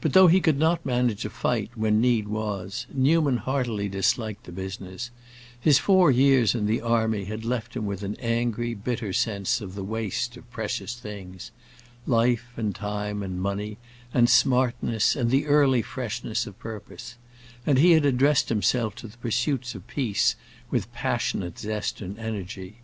But 0.00 0.14
though 0.14 0.28
he 0.28 0.40
could 0.40 0.58
manage 0.86 1.26
a 1.26 1.28
fight, 1.28 1.70
when 1.74 2.00
need 2.00 2.28
was, 2.28 2.86
Newman 2.94 3.36
heartily 3.36 3.90
disliked 3.90 4.44
the 4.44 4.52
business; 4.52 5.10
his 5.60 5.78
four 5.78 6.10
years 6.10 6.54
in 6.54 6.64
the 6.64 6.80
army 6.80 7.24
had 7.26 7.44
left 7.44 7.74
him 7.76 7.84
with 7.84 8.02
an 8.02 8.16
angry, 8.20 8.72
bitter 8.72 9.12
sense 9.12 9.60
of 9.60 9.74
the 9.74 9.84
waste 9.84 10.38
of 10.38 10.50
precious 10.50 10.94
things—life 10.94 12.48
and 12.56 12.74
time 12.74 13.22
and 13.22 13.38
money 13.42 13.76
and 14.14 14.30
"smartness" 14.30 15.14
and 15.14 15.30
the 15.30 15.44
early 15.46 15.82
freshness 15.82 16.46
of 16.46 16.58
purpose; 16.58 17.16
and 17.66 17.76
he 17.76 17.90
had 17.92 18.06
addressed 18.06 18.48
himself 18.48 18.94
to 18.94 19.08
the 19.08 19.18
pursuits 19.18 19.74
of 19.74 19.86
peace 19.86 20.36
with 20.70 20.90
passionate 20.94 21.58
zest 21.58 22.00
and 22.00 22.18
energy. 22.18 22.76